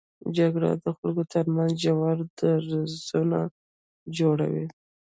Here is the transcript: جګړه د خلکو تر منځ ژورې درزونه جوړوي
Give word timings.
جګړه 0.37 0.71
د 0.83 0.85
خلکو 0.97 1.23
تر 1.33 1.45
منځ 1.55 1.73
ژورې 1.85 2.25
درزونه 2.37 3.39
جوړوي 4.17 4.65